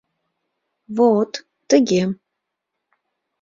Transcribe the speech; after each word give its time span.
Во-от, 0.99 1.33
тыге. 1.75 2.01